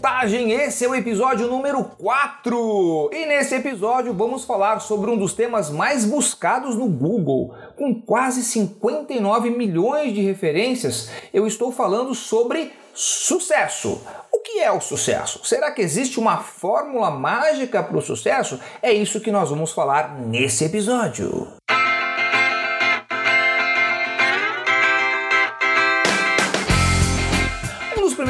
alta 0.00 0.10
voltagem. 0.10 0.50
Esse 0.52 0.84
é 0.84 0.88
o 0.88 0.94
episódio 0.94 1.46
número 1.46 1.84
4. 1.84 3.10
E 3.12 3.26
nesse 3.26 3.54
episódio 3.54 4.14
vamos 4.14 4.44
falar 4.44 4.80
sobre 4.80 5.10
um 5.10 5.16
dos 5.16 5.34
temas 5.34 5.70
mais 5.70 6.04
buscados 6.04 6.74
no 6.74 6.88
Google. 6.88 7.54
Com 7.76 7.94
quase 7.94 8.42
59 8.42 9.50
milhões 9.50 10.14
de 10.14 10.22
referências, 10.22 11.10
eu 11.32 11.46
estou 11.46 11.70
falando 11.70 12.14
sobre 12.14 12.72
sucesso. 12.94 14.00
O 14.32 14.38
que 14.38 14.60
é 14.60 14.72
o 14.72 14.80
sucesso? 14.80 15.40
Será 15.44 15.70
que 15.70 15.82
existe 15.82 16.18
uma 16.18 16.38
fórmula 16.38 17.10
mágica 17.10 17.82
para 17.82 17.96
o 17.96 18.02
sucesso? 18.02 18.58
É 18.82 18.92
isso 18.92 19.20
que 19.20 19.30
nós 19.30 19.50
vamos 19.50 19.72
falar 19.72 20.18
nesse 20.18 20.64
episódio. 20.64 21.59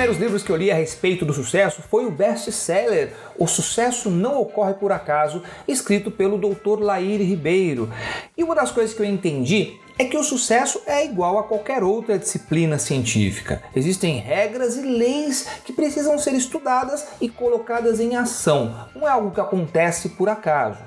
Primeiros 0.00 0.18
livros 0.18 0.42
que 0.42 0.50
eu 0.50 0.56
li 0.56 0.70
a 0.70 0.74
respeito 0.74 1.26
do 1.26 1.34
sucesso 1.34 1.82
foi 1.82 2.06
o 2.06 2.10
best-seller 2.10 3.12
O 3.38 3.46
Sucesso 3.46 4.08
Não 4.08 4.40
Ocorre 4.40 4.72
Por 4.72 4.92
Acaso, 4.92 5.42
escrito 5.68 6.10
pelo 6.10 6.38
Dr. 6.38 6.80
Laíre 6.80 7.22
Ribeiro. 7.22 7.92
E 8.34 8.42
uma 8.42 8.54
das 8.54 8.70
coisas 8.70 8.96
que 8.96 9.02
eu 9.02 9.04
entendi 9.04 9.74
é 9.98 10.06
que 10.06 10.16
o 10.16 10.24
sucesso 10.24 10.80
é 10.86 11.04
igual 11.04 11.38
a 11.38 11.42
qualquer 11.42 11.82
outra 11.82 12.18
disciplina 12.18 12.78
científica. 12.78 13.62
Existem 13.76 14.16
regras 14.16 14.78
e 14.78 14.80
leis 14.80 15.46
que 15.66 15.72
precisam 15.74 16.18
ser 16.18 16.32
estudadas 16.32 17.06
e 17.20 17.28
colocadas 17.28 18.00
em 18.00 18.16
ação. 18.16 18.88
Não 18.96 19.06
é 19.06 19.10
algo 19.10 19.32
que 19.32 19.40
acontece 19.42 20.08
por 20.08 20.30
acaso. 20.30 20.78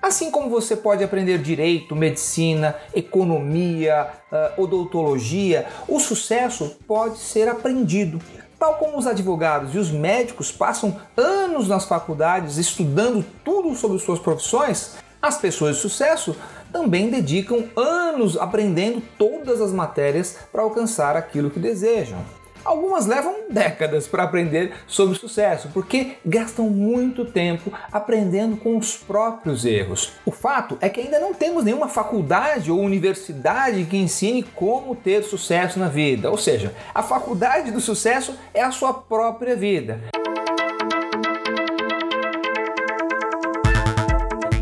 Assim 0.00 0.30
como 0.30 0.48
você 0.48 0.74
pode 0.74 1.04
aprender 1.04 1.38
direito, 1.38 1.94
medicina, 1.94 2.74
economia, 2.94 4.08
uh, 4.32 4.62
odontologia, 4.62 5.66
o 5.86 6.00
sucesso 6.00 6.78
pode 6.86 7.18
ser 7.18 7.48
aprendido. 7.48 8.18
Tal 8.58 8.76
como 8.76 8.98
os 8.98 9.06
advogados 9.06 9.74
e 9.74 9.78
os 9.78 9.90
médicos 9.90 10.50
passam 10.50 10.98
anos 11.16 11.68
nas 11.68 11.84
faculdades 11.84 12.56
estudando 12.56 13.24
tudo 13.44 13.74
sobre 13.74 13.98
suas 13.98 14.18
profissões, 14.18 14.96
as 15.20 15.36
pessoas 15.36 15.76
de 15.76 15.82
sucesso 15.82 16.34
também 16.72 17.10
dedicam 17.10 17.64
anos 17.76 18.36
aprendendo 18.36 19.02
todas 19.18 19.60
as 19.60 19.72
matérias 19.72 20.36
para 20.50 20.62
alcançar 20.62 21.16
aquilo 21.16 21.50
que 21.50 21.60
desejam. 21.60 22.18
Algumas 22.66 23.06
levam 23.06 23.44
décadas 23.48 24.08
para 24.08 24.24
aprender 24.24 24.72
sobre 24.88 25.16
sucesso, 25.16 25.70
porque 25.72 26.16
gastam 26.26 26.68
muito 26.68 27.24
tempo 27.24 27.72
aprendendo 27.92 28.56
com 28.56 28.76
os 28.76 28.96
próprios 28.96 29.64
erros. 29.64 30.14
O 30.26 30.32
fato 30.32 30.76
é 30.80 30.88
que 30.88 31.00
ainda 31.00 31.20
não 31.20 31.32
temos 31.32 31.62
nenhuma 31.62 31.86
faculdade 31.86 32.68
ou 32.68 32.80
universidade 32.80 33.84
que 33.84 33.96
ensine 33.96 34.42
como 34.42 34.96
ter 34.96 35.22
sucesso 35.22 35.78
na 35.78 35.86
vida. 35.86 36.28
Ou 36.28 36.36
seja, 36.36 36.74
a 36.92 37.04
faculdade 37.04 37.70
do 37.70 37.80
sucesso 37.80 38.36
é 38.52 38.64
a 38.64 38.72
sua 38.72 38.92
própria 38.92 39.54
vida. 39.54 40.00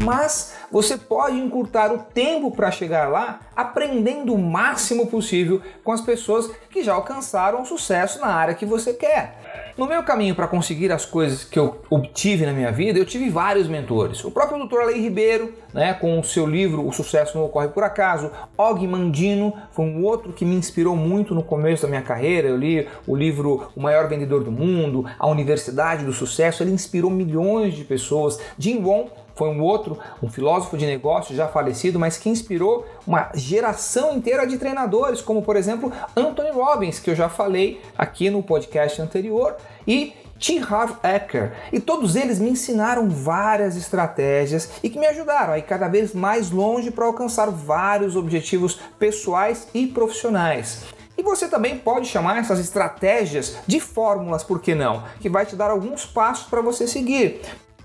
Mas 0.05 0.55
você 0.71 0.99
pode 0.99 1.39
encurtar 1.39 1.91
o 1.91 1.99
tempo 1.99 2.51
para 2.51 2.71
chegar 2.71 3.09
lá 3.09 3.41
aprendendo 3.57 4.35
o 4.35 4.39
máximo 4.39 5.07
possível 5.07 5.63
com 5.83 5.93
as 5.93 6.03
pessoas 6.03 6.51
que 6.71 6.83
já 6.83 6.93
alcançaram 6.93 7.65
sucesso 7.65 8.21
na 8.21 8.27
área 8.27 8.55
que 8.55 8.67
você 8.67 8.93
quer. 8.93 9.73
No 9.79 9.87
meu 9.87 10.03
caminho 10.03 10.35
para 10.35 10.47
conseguir 10.47 10.93
as 10.93 11.07
coisas 11.07 11.43
que 11.43 11.59
eu 11.59 11.81
obtive 11.89 12.45
na 12.45 12.53
minha 12.53 12.71
vida, 12.71 12.99
eu 12.99 13.07
tive 13.07 13.31
vários 13.31 13.67
mentores. 13.67 14.23
O 14.25 14.31
próprio 14.31 14.65
Dr. 14.67 14.85
Lei 14.87 15.01
Ribeiro, 15.01 15.55
né, 15.73 15.95
com 15.95 16.21
o 16.21 16.25
seu 16.25 16.47
livro 16.47 16.87
O 16.87 16.93
Sucesso 16.93 17.39
Não 17.39 17.47
Ocorre 17.47 17.69
Por 17.69 17.83
Acaso, 17.83 18.31
Og 18.59 18.87
Mandino 18.87 19.55
foi 19.73 19.87
um 19.87 20.05
outro 20.05 20.33
que 20.33 20.45
me 20.45 20.55
inspirou 20.55 20.95
muito 20.95 21.35
no 21.35 21.43
começo 21.43 21.83
da 21.83 21.89
minha 21.89 22.03
carreira. 22.03 22.49
Eu 22.49 22.57
li 22.57 22.87
o 23.07 23.17
livro 23.17 23.69
O 23.75 23.81
Maior 23.81 24.09
Vendedor 24.09 24.45
do 24.45 24.53
Mundo, 24.53 25.07
A 25.19 25.27
Universidade 25.27 26.05
do 26.05 26.13
Sucesso, 26.13 26.63
ele 26.63 26.73
inspirou 26.73 27.11
milhões 27.11 27.75
de 27.75 27.85
pessoas. 27.85 28.39
Jim 28.59 28.83
Wong 28.83 29.11
foi 29.35 29.49
um 29.49 29.61
outro, 29.61 29.99
um 30.23 30.29
filósofo 30.29 30.77
de 30.77 30.87
negócios 30.87 31.37
já 31.37 31.49
falecido, 31.49 31.99
mas 31.99 32.17
que 32.17 32.29
inspirou 32.29 32.87
uma 33.07 33.31
geração 33.35 34.17
inteira 34.17 34.47
de 34.47 34.57
treinadores, 34.59 35.21
como 35.21 35.43
por 35.43 35.57
exemplo 35.57 35.93
Anthony 36.17 36.51
Robbins, 36.51 36.99
que 36.99 37.11
eu 37.11 37.15
já 37.15 37.29
falei 37.29 37.81
aqui 37.97 38.31
no 38.31 38.43
podcast 38.43 39.01
anterior, 39.03 39.57
e 39.87 40.15
T. 40.39 40.59
Harv 40.59 40.97
Eker. 41.03 41.53
E 41.73 41.81
todos 41.81 42.17
eles 42.17 42.39
me 42.39 42.51
ensinaram 42.51 43.09
várias 43.09 43.77
estratégias 43.77 44.71
e 44.83 44.91
que 44.91 44.99
me 44.99 45.07
ajudaram 45.07 45.55
a 45.55 45.59
ir 45.59 45.63
cada 45.63 45.89
vez 45.89 46.13
mais 46.13 46.51
longe 46.51 46.91
para 46.91 47.07
alcançar 47.07 47.51
vários 47.51 48.17
objetivos 48.17 48.79
pessoais 48.99 49.69
e 49.73 49.87
profissionais. 49.87 50.85
E 51.17 51.23
você 51.23 51.47
também 51.47 51.79
pode 51.79 52.09
chamar 52.09 52.39
essas 52.39 52.59
estratégias 52.59 53.57
de 53.67 53.79
fórmulas, 53.79 54.43
por 54.43 54.61
que 54.61 54.75
não? 54.75 55.05
Que 55.21 55.29
vai 55.29 55.47
te 55.47 55.55
dar 55.55 55.71
alguns 55.71 56.05
passos 56.05 56.47
para 56.47 56.61
você 56.61 56.89
seguir. 56.89 57.41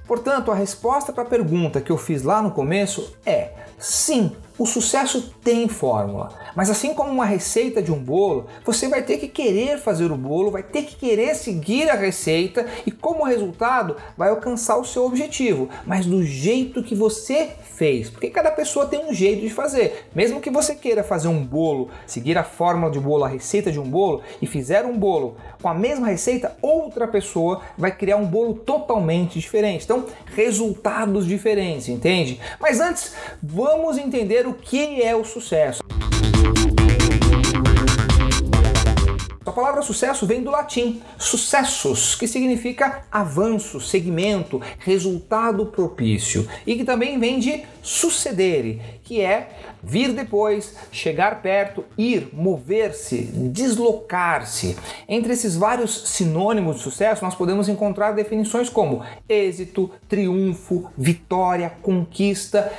Portanto, 0.10 0.52
a 0.52 0.56
resposta 0.56 1.14
para 1.14 1.22
a 1.22 1.28
pergunta 1.28 1.80
que 1.80 1.92
eu 1.92 1.98
fiz 1.98 2.24
lá 2.24 2.42
no 2.42 2.50
começo 2.50 3.16
é 3.24 3.52
sim, 3.78 4.36
o 4.60 4.66
sucesso 4.66 5.34
tem 5.42 5.70
fórmula, 5.70 6.30
mas 6.54 6.70
assim 6.70 6.94
como 6.94 7.10
uma 7.10 7.26
receita 7.26 7.82
de 7.82 7.94
um 7.94 7.98
bolo, 7.98 8.48
você 8.66 8.90
vai 8.90 9.02
ter 9.02 9.18
que 9.18 9.30
querer 9.30 9.80
fazer 9.80 10.12
o 10.12 10.18
bolo, 10.18 10.52
vai 10.52 10.62
ter 10.62 10.84
que 10.84 10.98
querer 10.98 11.34
seguir 11.34 11.90
a 11.90 11.96
receita 11.96 12.66
e, 12.86 12.92
como 12.92 13.24
resultado, 13.24 13.96
vai 14.18 14.30
alcançar 14.30 14.76
o 14.76 14.84
seu 14.84 15.06
objetivo, 15.06 15.70
mas 15.86 16.06
do 16.06 16.22
jeito 16.24 16.84
que 16.84 16.94
você 16.94 17.52
fez, 17.80 18.10
porque 18.10 18.30
cada 18.30 18.52
pessoa 18.52 18.86
tem 18.86 19.06
um 19.06 19.14
jeito 19.14 19.40
de 19.42 19.50
fazer. 19.50 20.06
Mesmo 20.14 20.42
que 20.42 20.50
você 20.50 20.76
queira 20.76 21.02
fazer 21.02 21.30
um 21.30 21.42
bolo, 21.42 21.90
seguir 22.06 22.38
a 22.38 22.44
fórmula 22.44 22.92
de 22.92 23.00
bolo, 23.00 23.24
a 23.24 23.30
receita 23.30 23.72
de 23.72 23.80
um 23.80 23.90
bolo 23.90 24.22
e 24.42 24.46
fizer 24.46 24.86
um 24.86 24.98
bolo 24.98 25.38
com 25.62 25.70
a 25.70 25.74
mesma 25.74 26.08
receita, 26.08 26.58
outra 26.62 27.08
pessoa 27.08 27.62
vai 27.78 27.96
criar 27.96 28.18
um 28.18 28.26
bolo 28.26 28.54
totalmente 28.54 29.40
diferente. 29.40 29.86
Então, 29.86 30.06
resultados 30.36 31.26
diferentes, 31.26 31.88
entende? 31.88 32.40
Mas 32.60 32.82
antes, 32.82 33.14
vamos 33.42 33.98
entender 33.98 34.46
o 34.50 34.54
que 34.54 35.02
é 35.02 35.16
o 35.16 35.24
sucesso. 35.24 35.84
A 39.46 39.52
palavra 39.52 39.82
sucesso 39.82 40.26
vem 40.26 40.44
do 40.44 40.52
latim 40.52 41.02
sucessus, 41.18 42.16
que 42.16 42.28
significa 42.28 43.04
avanço, 43.12 43.82
segmento, 43.82 44.62
resultado 44.78 45.66
propício, 45.66 46.48
e 46.66 46.76
que 46.76 46.84
também 46.84 47.20
vem 47.20 47.40
de 47.40 47.64
sucedere, 47.82 48.82
que 49.04 49.22
é 49.22 49.50
vir 49.82 50.14
depois, 50.14 50.76
chegar 50.92 51.42
perto, 51.42 51.84
ir, 51.98 52.30
mover-se, 52.32 53.24
deslocar-se. 53.52 54.78
Entre 55.08 55.34
esses 55.34 55.56
vários 55.56 56.10
sinônimos 56.10 56.78
de 56.78 56.84
sucesso, 56.84 57.24
nós 57.24 57.36
podemos 57.36 57.68
encontrar 57.68 58.12
definições 58.12 58.70
como 58.70 59.04
êxito, 59.28 59.92
triunfo, 60.08 60.90
vitória, 60.98 61.72
conquista 61.82 62.72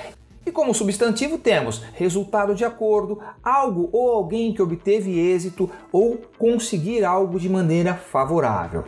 e 0.45 0.51
como 0.51 0.75
substantivo 0.75 1.39
temos 1.39 1.83
resultado 1.95 2.55
de 2.55 2.65
acordo, 2.65 3.19
algo 3.43 3.89
ou 3.93 4.11
alguém 4.11 4.53
que 4.53 4.62
obteve 4.62 5.19
êxito 5.19 5.71
ou 5.93 6.21
conseguir 6.39 7.05
algo 7.05 7.39
de 7.39 7.49
maneira 7.49 7.95
favorável. 7.95 8.84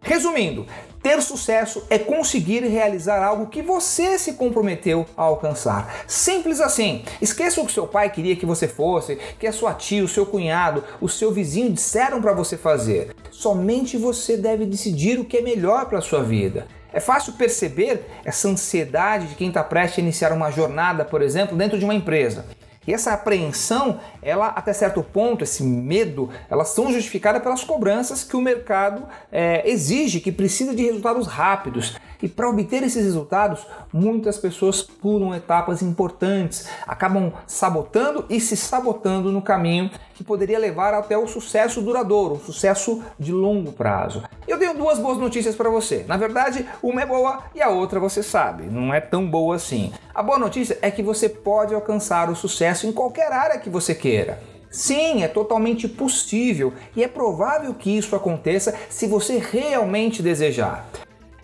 Resumindo, 0.00 0.66
ter 1.02 1.22
sucesso 1.22 1.82
é 1.88 1.98
conseguir 1.98 2.60
realizar 2.64 3.24
algo 3.24 3.46
que 3.46 3.62
você 3.62 4.18
se 4.18 4.34
comprometeu 4.34 5.06
a 5.16 5.22
alcançar. 5.22 6.04
Simples 6.06 6.60
assim. 6.60 7.04
Esqueça 7.22 7.60
o 7.60 7.66
que 7.66 7.72
seu 7.72 7.86
pai 7.86 8.10
queria 8.10 8.36
que 8.36 8.44
você 8.44 8.68
fosse, 8.68 9.16
que 9.38 9.46
a 9.46 9.52
sua 9.52 9.72
tia, 9.72 10.04
o 10.04 10.08
seu 10.08 10.26
cunhado, 10.26 10.84
o 11.00 11.08
seu 11.08 11.32
vizinho 11.32 11.72
disseram 11.72 12.20
para 12.20 12.34
você 12.34 12.56
fazer. 12.56 13.14
Somente 13.30 13.96
você 13.96 14.36
deve 14.36 14.66
decidir 14.66 15.18
o 15.18 15.24
que 15.24 15.38
é 15.38 15.42
melhor 15.42 15.86
para 15.86 16.02
sua 16.02 16.22
vida. 16.22 16.66
É 16.92 17.00
fácil 17.00 17.34
perceber 17.34 18.04
essa 18.24 18.48
ansiedade 18.48 19.28
de 19.28 19.34
quem 19.34 19.48
está 19.48 19.62
prestes 19.62 19.98
a 19.98 20.02
iniciar 20.02 20.32
uma 20.32 20.50
jornada, 20.50 21.04
por 21.04 21.22
exemplo, 21.22 21.56
dentro 21.56 21.78
de 21.78 21.84
uma 21.84 21.94
empresa. 21.94 22.46
E 22.86 22.94
essa 22.94 23.12
apreensão, 23.12 24.00
ela 24.22 24.48
até 24.48 24.72
certo 24.72 25.02
ponto, 25.02 25.44
esse 25.44 25.62
medo, 25.62 26.30
elas 26.48 26.70
são 26.70 26.90
justificadas 26.92 27.42
pelas 27.42 27.62
cobranças 27.62 28.24
que 28.24 28.36
o 28.36 28.40
mercado 28.40 29.06
é, 29.30 29.68
exige, 29.68 30.18
que 30.18 30.32
precisa 30.32 30.74
de 30.74 30.82
resultados 30.82 31.26
rápidos. 31.26 31.96
E 32.22 32.28
para 32.28 32.48
obter 32.48 32.82
esses 32.82 33.04
resultados, 33.04 33.66
muitas 33.92 34.38
pessoas 34.38 34.82
pulam 34.82 35.34
etapas 35.34 35.82
importantes, 35.82 36.66
acabam 36.86 37.32
sabotando 37.46 38.24
e 38.28 38.40
se 38.40 38.56
sabotando 38.56 39.32
no 39.32 39.42
caminho 39.42 39.90
que 40.14 40.24
poderia 40.24 40.58
levar 40.58 40.92
até 40.92 41.16
o 41.16 41.26
sucesso 41.26 41.80
duradouro, 41.80 42.34
um 42.34 42.40
sucesso 42.40 43.02
de 43.18 43.32
longo 43.32 43.72
prazo. 43.72 44.22
Eu 44.46 44.58
tenho 44.58 44.76
duas 44.76 44.98
boas 44.98 45.16
notícias 45.16 45.54
para 45.54 45.70
você. 45.70 46.04
Na 46.06 46.16
verdade, 46.16 46.66
uma 46.82 47.00
é 47.00 47.06
boa 47.06 47.44
e 47.54 47.62
a 47.62 47.70
outra 47.70 47.98
você 47.98 48.22
sabe, 48.22 48.64
não 48.64 48.92
é 48.92 49.00
tão 49.00 49.26
boa 49.26 49.56
assim. 49.56 49.92
A 50.14 50.22
boa 50.22 50.38
notícia 50.38 50.78
é 50.82 50.90
que 50.90 51.02
você 51.02 51.28
pode 51.28 51.74
alcançar 51.74 52.28
o 52.28 52.36
sucesso 52.36 52.86
em 52.86 52.92
qualquer 52.92 53.32
área 53.32 53.58
que 53.58 53.70
você 53.70 53.94
queira. 53.94 54.42
Sim, 54.70 55.24
é 55.24 55.28
totalmente 55.28 55.88
possível 55.88 56.72
e 56.94 57.02
é 57.02 57.08
provável 57.08 57.74
que 57.74 57.96
isso 57.96 58.14
aconteça 58.14 58.74
se 58.88 59.06
você 59.06 59.38
realmente 59.38 60.22
desejar. 60.22 60.86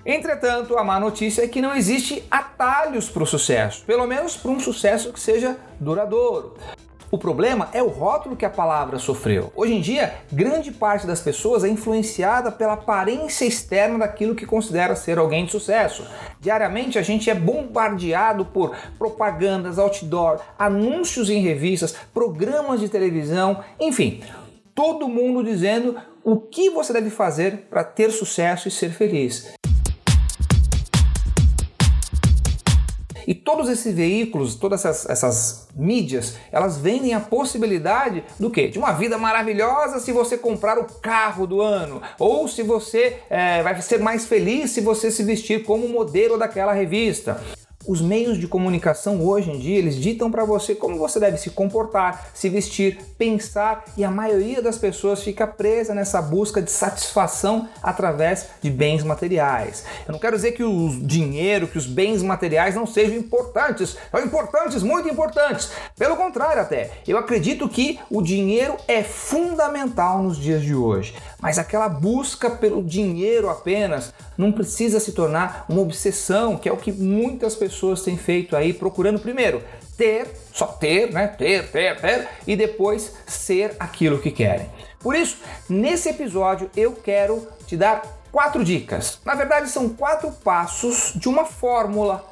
Entretanto, 0.09 0.79
a 0.79 0.85
má 0.85 1.01
notícia 1.01 1.43
é 1.43 1.49
que 1.49 1.61
não 1.61 1.75
existe 1.75 2.23
atalhos 2.31 3.11
para 3.11 3.25
o 3.25 3.27
sucesso, 3.27 3.85
pelo 3.85 4.07
menos 4.07 4.37
para 4.37 4.53
um 4.53 4.61
sucesso 4.61 5.13
que 5.13 5.19
seja 5.19 5.57
duradouro. 5.81 6.55
O 7.11 7.19
problema 7.19 7.69
é 7.73 7.83
o 7.83 7.89
rótulo 7.89 8.37
que 8.37 8.45
a 8.45 8.51
palavra 8.51 9.01
sofreu. 9.01 9.53
Hoje 9.57 9.75
em 9.75 9.81
dia, 9.81 10.15
grande 10.33 10.71
parte 10.71 11.09
das 11.09 11.21
pessoas 11.21 11.65
é 11.65 11.69
influenciada 11.69 12.53
pela 12.53 12.75
aparência 12.75 13.45
externa 13.45 13.99
daquilo 13.99 14.37
que 14.37 14.47
considera 14.47 14.95
ser 14.95 15.19
alguém 15.19 15.45
de 15.45 15.51
sucesso. 15.51 16.07
Diariamente 16.41 17.01
a 17.01 17.03
gente 17.03 17.29
é 17.29 17.35
bombardeado 17.35 18.45
por 18.45 18.77
propagandas, 18.97 19.77
outdoor, 19.77 20.39
anúncios 20.57 21.31
em 21.31 21.43
revistas, 21.43 21.97
programas 22.15 22.79
de 22.79 22.89
televisão, 22.89 23.59
enfim, 23.81 24.23
todo 24.73 25.09
mundo 25.09 25.43
dizendo 25.43 25.97
o 26.23 26.37
que 26.37 26.71
você 26.71 26.93
deve 26.93 27.11
fazer 27.11 27.67
para 27.69 27.83
ter 27.83 28.13
sucesso 28.13 28.69
e 28.69 28.71
ser 28.71 28.91
feliz. 28.91 29.57
E 33.27 33.35
todos 33.35 33.69
esses 33.69 33.95
veículos, 33.95 34.55
todas 34.55 34.85
essas, 34.85 35.11
essas, 35.11 35.69
mídias, 35.77 36.37
elas 36.51 36.79
vendem 36.79 37.13
a 37.13 37.21
possibilidade 37.21 38.25
do 38.41 38.51
quê? 38.51 38.69
De 38.69 38.79
uma 38.79 38.93
vida 38.93 39.19
maravilhosa 39.19 40.01
se 40.01 40.13
você 40.13 40.39
comprar 40.39 40.79
o 40.79 40.85
carro 40.85 41.47
do 41.47 41.61
ano, 41.61 42.01
ou 42.19 42.49
se 42.49 42.63
você 42.63 43.19
é, 43.29 43.63
vai 43.63 43.81
ser 43.83 43.99
mais 43.99 44.27
feliz 44.27 44.71
se 44.71 44.81
você 44.81 45.11
se 45.11 45.23
vestir 45.23 45.65
como 45.65 45.89
modelo 45.89 46.39
daquela 46.39 46.73
revista. 46.73 47.41
Os 47.87 48.01
meios 48.01 48.37
de 48.37 48.49
comunicação 48.49 49.25
hoje 49.25 49.49
em 49.49 49.61
dia, 49.61 49.79
eles 49.79 49.95
ditam 49.95 50.29
para 50.29 50.45
você 50.45 50.75
como 50.75 50.99
você 50.99 51.21
deve 51.21 51.37
se 51.37 51.51
comportar, 51.51 52.31
se 52.35 52.49
vestir, 52.49 52.99
pensar 53.17 53.85
e 53.97 54.03
a 54.03 54.11
maioria 54.11 54.61
das 54.61 54.77
pessoas 54.77 55.23
fica 55.23 55.47
presa 55.47 55.95
nessa 55.95 56.21
busca 56.21 56.61
de 56.61 56.69
satisfação 56.69 57.69
através 57.81 58.49
de 58.61 58.71
bens 58.71 59.05
materiais. 59.05 59.85
Eu 60.05 60.13
não 60.13 60.19
quero 60.19 60.35
dizer 60.35 60.53
que 60.53 60.65
o 60.65 60.89
dinheiro, 61.01 61.69
que 61.69 61.79
os 61.79 61.87
bens 61.87 62.25
materiais 62.25 62.75
não 62.75 62.89
sejam 62.89 63.17
importantes, 63.17 63.97
são 64.11 64.21
importantes, 64.21 64.83
muito 64.83 65.09
importantes. 65.09 65.71
Pelo 65.97 66.17
contrário 66.17 66.63
até, 66.63 66.91
eu 67.07 67.17
acredito 67.17 67.69
que 67.69 68.01
o 68.11 68.21
dinheiro 68.21 68.75
é 68.89 69.05
fundamental 69.05 70.25
nos 70.25 70.37
dias 70.37 70.63
de 70.63 70.75
hoje. 70.75 71.15
Mas 71.41 71.57
aquela 71.57 71.89
busca 71.89 72.51
pelo 72.51 72.83
dinheiro 72.83 73.49
apenas 73.49 74.13
não 74.37 74.51
precisa 74.51 74.99
se 74.99 75.13
tornar 75.13 75.65
uma 75.69 75.81
obsessão, 75.81 76.57
que 76.57 76.69
é 76.69 76.73
o 76.73 76.77
que 76.77 76.91
muitas 76.91 77.55
pessoas 77.55 77.76
têm 78.05 78.17
feito 78.17 78.57
aí, 78.57 78.73
procurando 78.73 79.19
primeiro 79.19 79.63
ter, 79.97 80.29
só 80.53 80.67
ter, 80.67 81.13
né? 81.13 81.27
Ter, 81.29 81.71
ter, 81.71 82.01
ter, 82.01 82.29
e 82.47 82.55
depois 82.55 83.13
ser 83.27 83.75
aquilo 83.81 84.19
que 84.19 84.31
querem. 84.31 84.71
Por 85.01 85.15
isso, 85.15 85.39
nesse 85.69 86.09
episódio 86.09 86.71
eu 86.77 86.93
quero 86.93 87.47
te 87.67 87.77
dar 87.77 88.03
quatro 88.31 88.63
dicas. 88.65 89.19
Na 89.25 89.35
verdade, 89.35 89.71
são 89.71 89.89
quatro 89.89 90.31
passos 90.31 91.13
de 91.15 91.29
uma 91.29 91.45
fórmula 91.45 92.25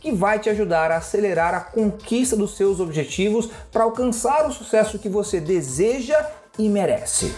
que 0.00 0.10
vai 0.10 0.38
te 0.40 0.50
ajudar 0.50 0.90
a 0.90 0.96
acelerar 0.96 1.54
a 1.54 1.60
conquista 1.60 2.36
dos 2.36 2.56
seus 2.56 2.80
objetivos 2.80 3.48
para 3.70 3.84
alcançar 3.84 4.46
o 4.48 4.52
sucesso 4.52 4.98
que 4.98 5.08
você 5.08 5.40
deseja 5.40 6.28
e 6.58 6.68
merece. 6.68 7.32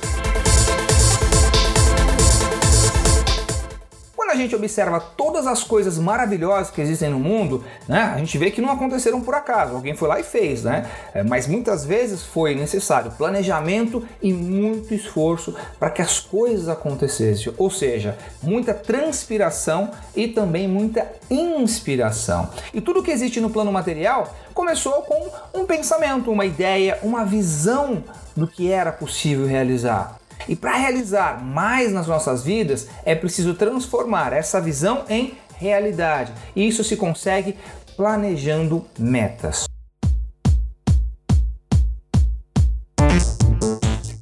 A 4.35 4.37
gente 4.37 4.55
observa 4.55 5.01
todas 5.01 5.47
as 5.47 5.63
coisas 5.63 5.99
maravilhosas 5.99 6.71
que 6.71 6.81
existem 6.81 7.09
no 7.09 7.19
mundo, 7.19 7.65
né, 7.89 8.13
a 8.15 8.19
gente 8.19 8.37
vê 8.37 8.51
que 8.51 8.61
não 8.61 8.71
aconteceram 8.71 9.21
por 9.21 9.35
acaso, 9.35 9.75
alguém 9.75 9.95
foi 9.95 10.09
lá 10.09 10.21
e 10.21 10.25
fez, 10.25 10.65
né? 10.65 10.91
É, 11.15 11.23
mas 11.23 11.47
muitas 11.47 11.85
vezes 11.85 12.23
foi 12.23 12.55
necessário 12.55 13.13
planejamento 13.13 14.07
e 14.21 14.33
muito 14.33 14.93
esforço 14.93 15.55
para 15.79 15.91
que 15.91 16.03
as 16.03 16.19
coisas 16.21 16.69
acontecessem, 16.69 17.53
ou 17.57 17.71
seja, 17.71 18.19
muita 18.43 18.75
transpiração 18.75 19.91
e 20.15 20.29
também 20.29 20.67
muita 20.67 21.07
inspiração. 21.31 22.49
E 22.73 22.81
tudo 22.81 23.03
que 23.03 23.11
existe 23.11 23.41
no 23.41 23.51
plano 23.51 23.73
material 23.73 24.35
começou 24.53 25.03
com 25.03 25.31
um 25.55 25.65
pensamento, 25.65 26.31
uma 26.31 26.45
ideia, 26.45 26.99
uma 27.03 27.25
visão 27.25 28.03
do 28.37 28.47
que 28.47 28.71
era 28.71 28.93
possível 28.93 29.47
realizar. 29.47 30.19
E 30.49 30.55
para 30.55 30.76
realizar 30.76 31.43
mais 31.43 31.93
nas 31.93 32.06
nossas 32.06 32.44
vidas, 32.44 32.88
é 33.05 33.14
preciso 33.14 33.55
transformar 33.55 34.32
essa 34.32 34.61
visão 34.61 35.05
em 35.08 35.35
realidade. 35.56 36.32
E 36.55 36.67
isso 36.67 36.85
se 36.85 36.96
consegue 36.96 37.56
planejando 37.96 38.85
metas. 38.99 39.67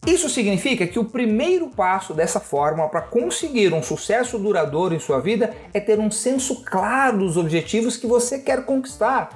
Isso 0.06 0.28
significa 0.28 0.86
que 0.86 0.98
o 0.98 1.04
primeiro 1.04 1.68
passo 1.70 2.12
dessa 2.12 2.38
fórmula 2.38 2.88
para 2.88 3.00
conseguir 3.00 3.72
um 3.72 3.82
sucesso 3.82 4.38
duradouro 4.38 4.94
em 4.94 4.98
sua 4.98 5.20
vida 5.20 5.54
é 5.72 5.80
ter 5.80 5.98
um 5.98 6.10
senso 6.10 6.62
claro 6.64 7.18
dos 7.18 7.36
objetivos 7.36 7.96
que 7.96 8.06
você 8.06 8.38
quer 8.38 8.64
conquistar. 8.64 9.30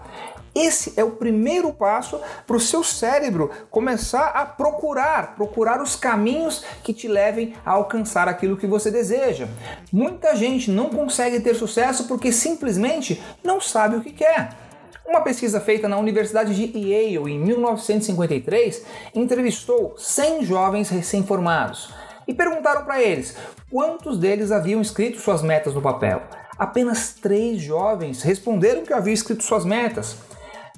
Esse 0.56 0.94
é 0.96 1.04
o 1.04 1.10
primeiro 1.10 1.70
passo 1.70 2.18
para 2.46 2.56
o 2.56 2.60
seu 2.60 2.82
cérebro 2.82 3.50
começar 3.70 4.28
a 4.28 4.46
procurar, 4.46 5.34
procurar 5.36 5.82
os 5.82 5.94
caminhos 5.94 6.64
que 6.82 6.94
te 6.94 7.06
levem 7.06 7.52
a 7.62 7.72
alcançar 7.72 8.26
aquilo 8.26 8.56
que 8.56 8.66
você 8.66 8.90
deseja. 8.90 9.48
Muita 9.92 10.34
gente 10.34 10.70
não 10.70 10.88
consegue 10.88 11.40
ter 11.40 11.54
sucesso 11.54 12.04
porque 12.04 12.32
simplesmente 12.32 13.22
não 13.44 13.60
sabe 13.60 13.96
o 13.96 14.00
que 14.00 14.12
quer. 14.12 14.56
Uma 15.06 15.20
pesquisa 15.20 15.60
feita 15.60 15.86
na 15.88 15.98
Universidade 15.98 16.54
de 16.54 16.78
Yale 16.78 17.32
em 17.34 17.38
1953 17.38 18.82
entrevistou 19.14 19.94
100 19.98 20.42
jovens 20.42 20.88
recém-formados 20.88 21.92
e 22.26 22.32
perguntaram 22.32 22.82
para 22.82 23.02
eles 23.02 23.36
quantos 23.70 24.18
deles 24.18 24.50
haviam 24.50 24.80
escrito 24.80 25.20
suas 25.20 25.42
metas 25.42 25.74
no 25.74 25.82
papel. 25.82 26.22
Apenas 26.58 27.12
três 27.12 27.60
jovens 27.60 28.22
responderam 28.22 28.82
que 28.82 28.92
haviam 28.94 29.12
escrito 29.12 29.44
suas 29.44 29.62
metas 29.62 30.16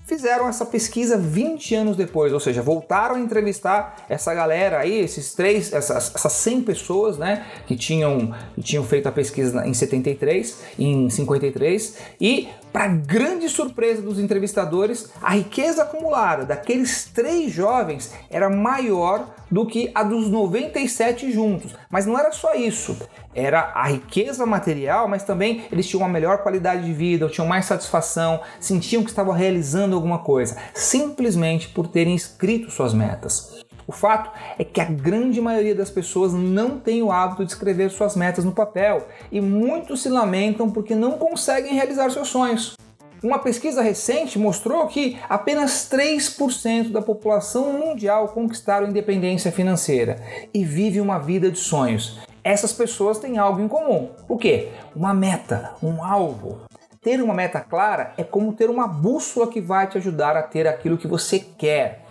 fizeram 0.09 0.49
essa 0.49 0.65
pesquisa 0.65 1.19
20 1.19 1.75
anos 1.75 1.97
depois, 1.97 2.33
ou 2.33 2.41
seja, 2.41 2.63
voltaram 2.63 3.17
a 3.17 3.21
entrevistar 3.21 4.07
essa 4.09 4.33
galera 4.33 4.79
aí, 4.79 4.99
esses 4.99 5.35
três, 5.35 5.71
essas, 5.71 6.15
essas 6.15 6.33
100 6.33 6.63
pessoas, 6.63 7.19
né, 7.19 7.47
que 7.67 7.77
tinham, 7.77 8.35
que 8.55 8.63
tinham 8.63 8.83
feito 8.85 9.07
a 9.07 9.13
pesquisa 9.13 9.67
em 9.67 9.75
73, 9.75 10.63
em 10.79 11.11
53, 11.11 11.99
e 12.19 12.49
para 12.73 12.89
grande 12.89 13.49
surpresa 13.49 14.03
dos 14.03 14.19
entrevistadores, 14.19 15.11
a 15.23 15.35
riqueza 15.35 15.83
acumulada 15.83 16.45
daqueles 16.45 17.07
três 17.07 17.53
jovens 17.53 18.13
era 18.31 18.49
maior 18.51 19.35
do 19.51 19.67
que 19.67 19.91
a 19.95 20.03
dos 20.03 20.31
97 20.31 21.33
juntos. 21.33 21.75
Mas 21.91 22.07
não 22.07 22.19
era 22.19 22.33
só 22.33 22.55
isso, 22.55 22.97
era 23.35 23.73
a 23.75 23.89
riqueza 23.89 24.45
material, 24.45 25.09
mas 25.09 25.23
também 25.23 25.65
eles 25.73 25.87
tinham 25.87 26.03
uma 26.03 26.09
melhor 26.09 26.39
qualidade 26.39 26.85
de 26.85 26.93
vida, 26.93 27.29
tinham 27.29 27.47
mais 27.47 27.65
satisfação, 27.65 28.41
sentiam 28.61 29.03
que 29.03 29.11
estavam 29.11 29.33
realizando 29.33 29.95
alguma 29.95 30.19
coisa, 30.19 30.57
simplesmente 30.75 31.69
por 31.69 31.89
terem 31.89 32.15
escrito 32.15 32.71
suas 32.71 32.93
metas. 32.93 33.68
O 33.89 33.93
fato 33.93 34.31
é 34.59 34.65
que 34.65 34.83
a 34.83 34.85
grande 34.85 35.41
maioria 35.41 35.75
das 35.75 35.91
pessoas 35.91 36.35
não 36.35 36.79
tem 36.79 37.03
o 37.03 37.11
hábito 37.11 37.43
de 37.43 37.53
escrever 37.53 37.91
suas 37.91 38.15
metas 38.15 38.45
no 38.45 38.53
papel 38.53 39.09
e 39.33 39.41
muitos 39.41 40.03
se 40.03 40.11
lamentam 40.11 40.71
porque 40.71 40.95
não 40.95 41.13
conseguem 41.13 41.73
realizar 41.73 42.11
seus 42.11 42.29
sonhos. 42.29 42.77
Uma 43.23 43.39
pesquisa 43.39 43.81
recente 43.81 44.39
mostrou 44.39 44.87
que 44.89 45.19
apenas 45.27 45.89
3% 45.91 46.93
da 46.93 47.01
população 47.01 47.73
mundial 47.73 48.29
conquistaram 48.29 48.89
independência 48.89 49.51
financeira 49.51 50.23
e 50.53 50.67
vive 50.67 51.01
uma 51.01 51.19
vida 51.19 51.51
de 51.51 51.59
sonhos. 51.59 52.21
Essas 52.45 52.75
pessoas 52.75 53.19
têm 53.19 53.39
algo 53.39 53.63
em 53.63 53.69
comum. 53.69 54.11
O 54.29 54.37
que? 54.37 54.69
Uma 54.95 55.15
meta, 55.15 55.73
um 55.83 56.05
alvo. 56.05 56.61
Ter 57.01 57.23
uma 57.23 57.33
meta 57.33 57.61
clara 57.61 58.13
é 58.19 58.23
como 58.23 58.53
ter 58.53 58.69
uma 58.69 58.87
bússola 58.87 59.47
que 59.47 59.63
vai 59.63 59.87
te 59.87 59.97
ajudar 59.97 60.37
a 60.37 60.43
ter 60.43 60.69
aquilo 60.69 60.99
que 60.99 61.09
você 61.09 61.39
quer 61.39 62.07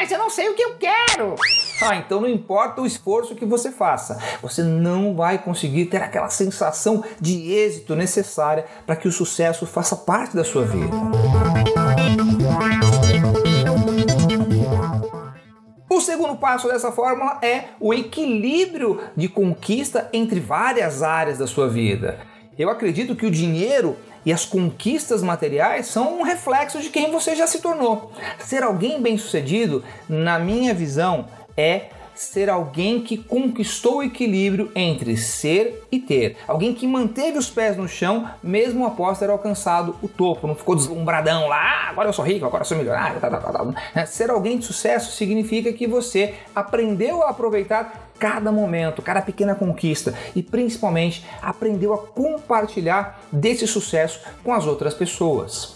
mas 0.00 0.10
eu 0.10 0.18
não 0.18 0.30
sei 0.30 0.48
o 0.48 0.54
que 0.54 0.62
eu 0.62 0.76
quero. 0.76 1.34
Ah, 1.82 1.94
então 1.96 2.22
não 2.22 2.28
importa 2.28 2.80
o 2.80 2.86
esforço 2.86 3.34
que 3.34 3.44
você 3.44 3.70
faça, 3.70 4.18
você 4.40 4.62
não 4.62 5.14
vai 5.14 5.36
conseguir 5.36 5.86
ter 5.86 6.02
aquela 6.02 6.30
sensação 6.30 7.04
de 7.20 7.52
êxito 7.52 7.94
necessária 7.94 8.64
para 8.86 8.96
que 8.96 9.06
o 9.06 9.12
sucesso 9.12 9.66
faça 9.66 9.94
parte 9.94 10.34
da 10.34 10.42
sua 10.42 10.64
vida. 10.64 10.96
O 15.90 16.00
segundo 16.00 16.34
passo 16.36 16.66
dessa 16.66 16.90
fórmula 16.90 17.38
é 17.42 17.64
o 17.78 17.92
equilíbrio 17.92 19.02
de 19.14 19.28
conquista 19.28 20.08
entre 20.14 20.40
várias 20.40 21.02
áreas 21.02 21.36
da 21.36 21.46
sua 21.46 21.68
vida. 21.68 22.20
Eu 22.58 22.70
acredito 22.70 23.14
que 23.14 23.26
o 23.26 23.30
dinheiro 23.30 23.98
e 24.24 24.32
as 24.32 24.44
conquistas 24.44 25.22
materiais 25.22 25.86
são 25.86 26.20
um 26.20 26.22
reflexo 26.22 26.80
de 26.80 26.90
quem 26.90 27.10
você 27.10 27.34
já 27.34 27.46
se 27.46 27.60
tornou. 27.60 28.12
Ser 28.38 28.62
alguém 28.62 29.00
bem-sucedido, 29.00 29.84
na 30.08 30.38
minha 30.38 30.74
visão, 30.74 31.26
é 31.56 31.90
ser 32.20 32.50
alguém 32.50 33.00
que 33.00 33.16
conquistou 33.16 33.98
o 33.98 34.02
equilíbrio 34.02 34.70
entre 34.74 35.16
ser 35.16 35.86
e 35.90 35.98
ter. 35.98 36.36
Alguém 36.46 36.74
que 36.74 36.86
manteve 36.86 37.38
os 37.38 37.48
pés 37.48 37.78
no 37.78 37.88
chão 37.88 38.28
mesmo 38.42 38.84
após 38.84 39.18
ter 39.18 39.30
alcançado 39.30 39.96
o 40.02 40.08
topo. 40.08 40.46
Não 40.46 40.54
ficou 40.54 40.76
deslumbradão 40.76 41.48
lá, 41.48 41.86
ah, 41.86 41.88
agora 41.88 42.10
eu 42.10 42.12
sou 42.12 42.22
rico, 42.22 42.44
agora 42.44 42.60
eu 42.60 42.66
sou 42.66 42.76
milionário. 42.76 43.18
Tá, 43.20 43.30
tá, 43.30 43.38
tá, 43.38 43.52
tá. 43.52 44.06
Ser 44.06 44.30
alguém 44.30 44.58
de 44.58 44.66
sucesso 44.66 45.12
significa 45.12 45.72
que 45.72 45.86
você 45.86 46.34
aprendeu 46.54 47.22
a 47.22 47.30
aproveitar 47.30 48.09
cada 48.20 48.52
momento, 48.52 49.02
cada 49.02 49.22
pequena 49.22 49.54
conquista 49.54 50.14
e 50.36 50.42
principalmente 50.42 51.24
aprendeu 51.42 51.94
a 51.94 51.98
compartilhar 51.98 53.20
desse 53.32 53.66
sucesso 53.66 54.20
com 54.44 54.52
as 54.52 54.66
outras 54.66 54.94
pessoas. 54.94 55.74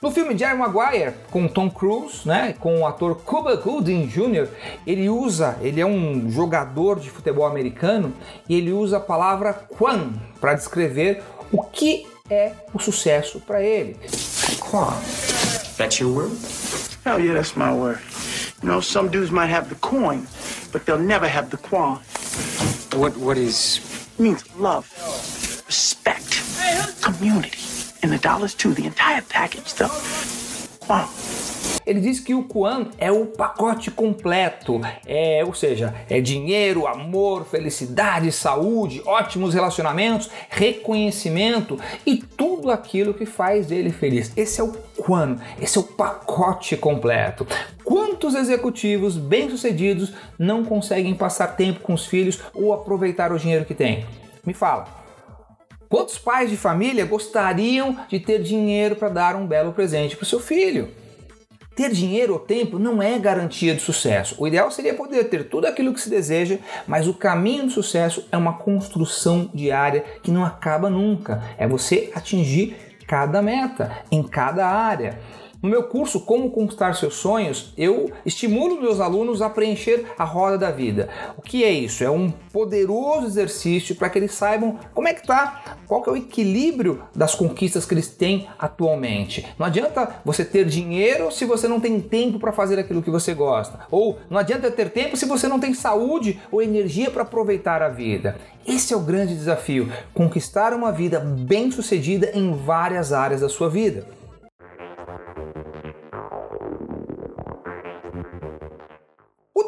No 0.00 0.10
filme 0.10 0.36
Jerry 0.36 0.58
Maguire, 0.58 1.14
com 1.30 1.48
Tom 1.48 1.70
Cruise, 1.70 2.26
né, 2.28 2.54
com 2.58 2.80
o 2.80 2.86
ator 2.86 3.16
Cuba 3.22 3.56
Gooding 3.56 4.06
Jr., 4.06 4.48
ele 4.86 5.08
usa, 5.08 5.56
ele 5.62 5.80
é 5.80 5.86
um 5.86 6.30
jogador 6.30 7.00
de 7.00 7.08
futebol 7.08 7.46
americano 7.46 8.12
e 8.48 8.56
ele 8.56 8.72
usa 8.72 8.98
a 8.98 9.00
palavra 9.00 9.54
quan 9.54 10.12
para 10.40 10.54
descrever 10.54 11.22
o 11.50 11.62
que 11.62 12.06
é 12.28 12.52
o 12.74 12.78
sucesso 12.78 13.40
para 13.40 13.62
ele. 13.62 13.96
Quan. 14.58 14.92
That's 15.78 15.98
your 16.00 16.14
word? 16.14 16.36
Hell 17.06 17.20
yeah, 17.20 17.34
that's 17.34 17.54
my 17.56 17.72
word. 17.72 18.00
You 18.62 18.68
know, 18.68 18.80
some 18.80 19.08
dudes 19.08 19.30
might 19.30 19.50
have 19.50 19.68
the 19.68 19.74
coin, 19.74 20.26
but 20.74 20.84
they'll 20.86 20.98
never 20.98 21.28
have 21.28 21.50
the 21.50 21.56
quan. 21.56 21.98
What 23.00 23.16
what 23.16 23.38
is 23.38 23.78
It 24.18 24.22
means 24.22 24.42
love, 24.56 24.90
respect, 25.66 26.42
community, 27.00 27.62
and 28.02 28.10
the 28.10 28.18
dollars 28.18 28.54
too. 28.54 28.74
The 28.74 28.84
entire 28.84 29.22
package, 29.22 29.72
though. 29.74 29.94
Quan. 30.80 31.06
Ele 31.86 32.00
diz 32.00 32.18
que 32.18 32.34
o 32.34 32.44
Quan 32.44 32.86
é 32.98 33.12
o 33.12 33.26
pacote 33.26 33.90
completo, 33.90 34.80
é, 35.06 35.42
ou 35.44 35.52
seja, 35.52 35.94
é 36.08 36.20
dinheiro, 36.20 36.86
amor, 36.86 37.44
felicidade, 37.44 38.32
saúde, 38.32 39.02
ótimos 39.04 39.52
relacionamentos, 39.52 40.30
reconhecimento 40.48 41.78
e 42.06 42.16
tudo 42.16 42.70
aquilo 42.70 43.12
que 43.12 43.26
faz 43.26 43.70
ele 43.70 43.90
feliz. 43.90 44.32
Esse 44.34 44.60
é 44.60 44.64
o 44.64 44.72
Quan, 44.96 45.36
esse 45.60 45.76
é 45.76 45.80
o 45.80 45.84
pacote 45.84 46.76
completo. 46.76 47.46
Quantos 47.84 48.34
executivos 48.34 49.18
bem-sucedidos 49.18 50.14
não 50.38 50.64
conseguem 50.64 51.14
passar 51.14 51.48
tempo 51.48 51.80
com 51.80 51.92
os 51.92 52.06
filhos 52.06 52.40
ou 52.54 52.72
aproveitar 52.72 53.30
o 53.30 53.38
dinheiro 53.38 53.66
que 53.66 53.74
têm? 53.74 54.06
Me 54.44 54.54
fala. 54.54 54.86
Quantos 55.88 56.18
pais 56.18 56.50
de 56.50 56.56
família 56.56 57.04
gostariam 57.04 57.98
de 58.08 58.18
ter 58.18 58.42
dinheiro 58.42 58.96
para 58.96 59.10
dar 59.10 59.36
um 59.36 59.46
belo 59.46 59.72
presente 59.72 60.16
para 60.16 60.24
o 60.24 60.26
seu 60.26 60.40
filho? 60.40 61.03
Ter 61.74 61.90
dinheiro 61.90 62.34
ou 62.34 62.38
tempo 62.38 62.78
não 62.78 63.02
é 63.02 63.18
garantia 63.18 63.74
de 63.74 63.80
sucesso. 63.80 64.36
O 64.38 64.46
ideal 64.46 64.70
seria 64.70 64.94
poder 64.94 65.24
ter 65.24 65.48
tudo 65.48 65.66
aquilo 65.66 65.92
que 65.92 66.00
se 66.00 66.08
deseja, 66.08 66.58
mas 66.86 67.08
o 67.08 67.14
caminho 67.14 67.64
do 67.64 67.72
sucesso 67.72 68.26
é 68.30 68.36
uma 68.36 68.58
construção 68.58 69.50
diária 69.52 70.04
que 70.22 70.30
não 70.30 70.44
acaba 70.44 70.88
nunca. 70.88 71.42
É 71.58 71.66
você 71.66 72.12
atingir 72.14 72.76
cada 73.08 73.42
meta 73.42 73.90
em 74.10 74.22
cada 74.22 74.66
área. 74.66 75.18
No 75.64 75.70
meu 75.70 75.84
curso 75.84 76.20
Como 76.20 76.50
Conquistar 76.50 76.94
Seus 76.94 77.14
Sonhos, 77.14 77.72
eu 77.74 78.12
estimulo 78.26 78.82
meus 78.82 79.00
alunos 79.00 79.40
a 79.40 79.48
preencher 79.48 80.04
a 80.18 80.22
roda 80.22 80.58
da 80.58 80.70
vida. 80.70 81.08
O 81.38 81.40
que 81.40 81.64
é 81.64 81.70
isso? 81.70 82.04
É 82.04 82.10
um 82.10 82.30
poderoso 82.30 83.26
exercício 83.26 83.94
para 83.94 84.10
que 84.10 84.18
eles 84.18 84.34
saibam 84.34 84.78
como 84.92 85.08
é 85.08 85.14
que 85.14 85.26
tá, 85.26 85.78
qual 85.86 86.02
que 86.02 86.10
é 86.10 86.12
o 86.12 86.18
equilíbrio 86.18 87.02
das 87.16 87.34
conquistas 87.34 87.86
que 87.86 87.94
eles 87.94 88.08
têm 88.08 88.46
atualmente. 88.58 89.46
Não 89.58 89.64
adianta 89.64 90.16
você 90.22 90.44
ter 90.44 90.66
dinheiro 90.66 91.32
se 91.32 91.46
você 91.46 91.66
não 91.66 91.80
tem 91.80 91.98
tempo 91.98 92.38
para 92.38 92.52
fazer 92.52 92.78
aquilo 92.78 93.02
que 93.02 93.10
você 93.10 93.32
gosta. 93.32 93.86
Ou 93.90 94.18
não 94.28 94.36
adianta 94.36 94.70
ter 94.70 94.90
tempo 94.90 95.16
se 95.16 95.24
você 95.24 95.48
não 95.48 95.58
tem 95.58 95.72
saúde 95.72 96.38
ou 96.52 96.60
energia 96.60 97.10
para 97.10 97.22
aproveitar 97.22 97.80
a 97.80 97.88
vida. 97.88 98.36
Esse 98.66 98.92
é 98.92 98.96
o 98.98 99.00
grande 99.00 99.34
desafio: 99.34 99.90
conquistar 100.12 100.74
uma 100.74 100.92
vida 100.92 101.20
bem-sucedida 101.20 102.32
em 102.34 102.54
várias 102.54 103.14
áreas 103.14 103.40
da 103.40 103.48
sua 103.48 103.70
vida. 103.70 104.06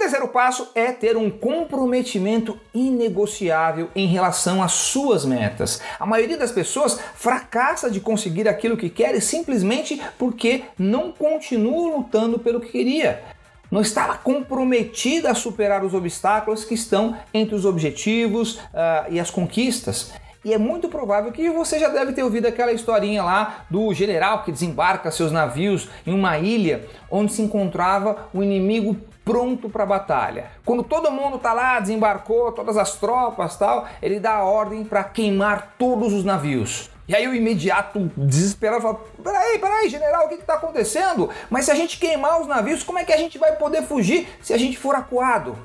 Terceiro 0.07 0.29
passo 0.29 0.69
é 0.73 0.93
ter 0.93 1.17
um 1.17 1.29
comprometimento 1.29 2.57
inegociável 2.73 3.89
em 3.95 4.07
relação 4.07 4.63
às 4.63 4.71
suas 4.71 5.25
metas. 5.25 5.81
A 5.99 6.07
maioria 6.07 6.39
das 6.39 6.53
pessoas 6.53 6.97
fracassa 7.17 7.91
de 7.91 7.99
conseguir 7.99 8.49
aquilo 8.49 8.77
que 8.77 8.89
quer 8.89 9.21
simplesmente 9.21 10.01
porque 10.17 10.63
não 10.79 11.11
continua 11.11 11.97
lutando 11.97 12.39
pelo 12.39 12.61
que 12.61 12.69
queria. 12.69 13.21
Não 13.69 13.81
estava 13.81 14.17
comprometida 14.17 15.33
a 15.33 15.35
superar 15.35 15.85
os 15.85 15.93
obstáculos 15.93 16.65
que 16.65 16.75
estão 16.75 17.17
entre 17.35 17.57
os 17.57 17.65
objetivos 17.65 18.59
uh, 18.59 19.11
e 19.11 19.19
as 19.19 19.29
conquistas. 19.29 20.13
E 20.45 20.55
é 20.55 20.59
muito 20.59 20.89
provável 20.89 21.33
que 21.33 21.51
você 21.51 21.81
já 21.81 21.89
deve 21.89 22.13
ter 22.13 22.23
ouvido 22.23 22.47
aquela 22.47 22.71
historinha 22.71 23.25
lá 23.25 23.67
do 23.69 23.93
general 23.93 24.45
que 24.45 24.53
desembarca 24.53 25.11
seus 25.11 25.33
navios 25.33 25.89
em 26.07 26.15
uma 26.15 26.39
ilha 26.39 26.87
onde 27.11 27.33
se 27.33 27.43
encontrava 27.43 28.29
um 28.33 28.41
inimigo 28.41 28.97
pronto 29.27 29.69
para 29.69 29.83
a 29.83 29.87
batalha. 29.87 30.53
Quando 30.65 30.85
todo 30.85 31.11
mundo 31.11 31.37
tá 31.37 31.53
lá, 31.53 31.81
desembarcou, 31.81 32.53
todas 32.53 32.77
as 32.77 32.95
tropas, 32.95 33.57
tal, 33.57 33.85
ele 34.01 34.21
dá 34.21 34.37
a 34.37 34.45
ordem 34.45 34.85
para 34.85 35.03
queimar 35.03 35.75
todos 35.77 36.13
os 36.13 36.25
navios. 36.25 36.89
E 37.09 37.15
aí 37.15 37.27
o 37.27 37.35
imediato 37.35 38.11
desesperado 38.17 38.83
fala: 38.83 39.01
Peraí, 39.23 39.59
peraí, 39.59 39.89
general, 39.89 40.27
o 40.27 40.29
que 40.29 40.37
está 40.37 40.55
acontecendo? 40.55 41.29
Mas 41.51 41.65
se 41.65 41.73
a 41.73 41.75
gente 41.75 41.99
queimar 41.99 42.41
os 42.41 42.47
navios, 42.47 42.85
como 42.85 43.01
é 43.01 43.05
que 43.05 43.13
a 43.13 43.17
gente 43.17 43.37
vai 43.37 43.57
poder 43.57 43.83
fugir 43.83 44.29
se 44.41 44.55
a 44.55 44.59
gente 44.59 44.79
for 44.79 44.95
acuado? 44.95 45.57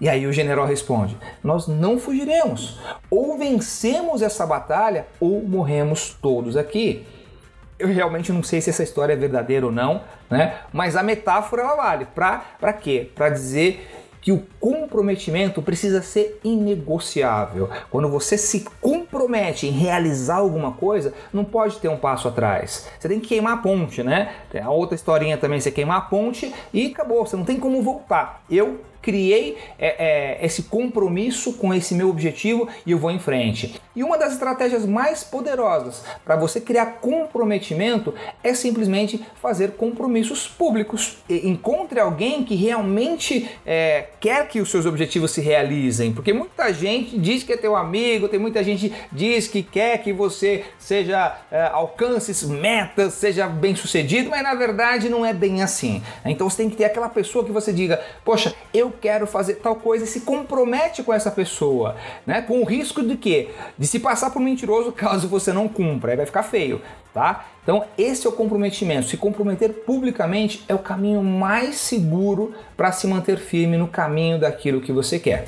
E 0.00 0.08
aí 0.08 0.26
o 0.26 0.32
general 0.32 0.66
responde: 0.66 1.16
Nós 1.44 1.68
não 1.68 1.98
fugiremos. 1.98 2.80
Ou 3.10 3.36
vencemos 3.36 4.22
essa 4.22 4.46
batalha, 4.46 5.06
ou 5.20 5.42
morremos 5.42 6.16
todos 6.20 6.56
aqui. 6.56 7.06
Eu 7.82 7.88
realmente 7.88 8.32
não 8.32 8.44
sei 8.44 8.60
se 8.60 8.70
essa 8.70 8.84
história 8.84 9.12
é 9.12 9.16
verdadeira 9.16 9.66
ou 9.66 9.72
não, 9.72 10.02
né? 10.30 10.60
Mas 10.72 10.94
a 10.94 11.02
metáfora 11.02 11.62
ela 11.62 11.74
vale. 11.74 12.06
Para 12.14 12.72
quê? 12.72 13.10
Para 13.12 13.28
dizer 13.28 13.88
que 14.20 14.30
o 14.30 14.46
comprometimento 14.60 15.60
precisa 15.60 16.00
ser 16.00 16.38
inegociável. 16.44 17.68
Quando 17.90 18.08
você 18.08 18.38
se 18.38 18.64
compromete 18.80 19.66
em 19.66 19.70
realizar 19.70 20.36
alguma 20.36 20.70
coisa, 20.70 21.12
não 21.32 21.44
pode 21.44 21.78
ter 21.78 21.88
um 21.88 21.96
passo 21.96 22.28
atrás. 22.28 22.86
Você 23.00 23.08
tem 23.08 23.18
que 23.18 23.26
queimar 23.26 23.54
a 23.54 23.56
ponte, 23.56 24.00
né? 24.00 24.32
Tem 24.48 24.62
a 24.62 24.70
outra 24.70 24.94
historinha 24.94 25.36
também, 25.36 25.60
você 25.60 25.72
queimar 25.72 25.98
a 25.98 26.02
ponte 26.02 26.54
e 26.72 26.86
acabou, 26.86 27.26
você 27.26 27.36
não 27.36 27.44
tem 27.44 27.58
como 27.58 27.82
voltar. 27.82 28.44
Eu 28.48 28.80
criei 29.02 29.58
é, 29.78 30.38
é, 30.40 30.46
esse 30.46 30.64
compromisso 30.64 31.54
com 31.54 31.74
esse 31.74 31.94
meu 31.94 32.08
objetivo 32.08 32.68
e 32.86 32.92
eu 32.92 32.98
vou 32.98 33.10
em 33.10 33.18
frente. 33.18 33.80
E 33.94 34.02
uma 34.02 34.16
das 34.16 34.32
estratégias 34.32 34.86
mais 34.86 35.22
poderosas 35.22 36.02
para 36.24 36.36
você 36.36 36.60
criar 36.60 37.00
comprometimento 37.00 38.14
é 38.42 38.54
simplesmente 38.54 39.22
fazer 39.40 39.72
compromissos 39.72 40.48
públicos. 40.48 41.18
E 41.28 41.48
encontre 41.48 42.00
alguém 42.00 42.44
que 42.44 42.54
realmente 42.54 43.50
é, 43.66 44.06
quer 44.20 44.48
que 44.48 44.60
os 44.60 44.70
seus 44.70 44.86
objetivos 44.86 45.32
se 45.32 45.40
realizem, 45.40 46.12
porque 46.12 46.32
muita 46.32 46.72
gente 46.72 47.18
diz 47.18 47.42
que 47.42 47.52
é 47.52 47.56
teu 47.56 47.76
amigo, 47.76 48.28
tem 48.28 48.40
muita 48.40 48.62
gente 48.62 48.92
diz 49.10 49.48
que 49.48 49.62
quer 49.62 49.98
que 49.98 50.12
você 50.12 50.64
seja 50.78 51.36
é, 51.50 51.64
alcance 51.64 52.46
metas, 52.46 53.14
seja 53.14 53.46
bem 53.48 53.74
sucedido, 53.74 54.30
mas 54.30 54.42
na 54.42 54.54
verdade 54.54 55.08
não 55.08 55.26
é 55.26 55.32
bem 55.32 55.62
assim. 55.62 56.02
Então 56.24 56.48
você 56.48 56.58
tem 56.58 56.70
que 56.70 56.76
ter 56.76 56.84
aquela 56.84 57.08
pessoa 57.08 57.44
que 57.44 57.50
você 57.52 57.72
diga, 57.72 58.00
poxa, 58.24 58.54
eu 58.72 58.91
quero 58.92 59.26
fazer 59.26 59.54
tal 59.54 59.76
coisa 59.76 60.04
e 60.04 60.06
se 60.06 60.20
compromete 60.20 61.02
com 61.02 61.12
essa 61.12 61.30
pessoa, 61.30 61.96
né? 62.26 62.42
Com 62.42 62.60
o 62.60 62.64
risco 62.64 63.02
de 63.02 63.16
quê? 63.16 63.50
De 63.76 63.86
se 63.86 63.98
passar 63.98 64.30
por 64.30 64.40
mentiroso 64.40 64.92
caso 64.92 65.28
você 65.28 65.52
não 65.52 65.68
cumpra, 65.68 66.12
aí 66.12 66.16
vai 66.16 66.26
ficar 66.26 66.42
feio, 66.42 66.80
tá? 67.12 67.46
Então, 67.62 67.84
esse 67.96 68.26
é 68.26 68.30
o 68.30 68.32
comprometimento. 68.32 69.08
Se 69.08 69.16
comprometer 69.16 69.72
publicamente 69.86 70.64
é 70.68 70.74
o 70.74 70.78
caminho 70.78 71.22
mais 71.22 71.76
seguro 71.76 72.54
para 72.76 72.92
se 72.92 73.06
manter 73.06 73.38
firme 73.38 73.76
no 73.76 73.88
caminho 73.88 74.38
daquilo 74.38 74.80
que 74.80 74.92
você 74.92 75.18
quer. 75.18 75.44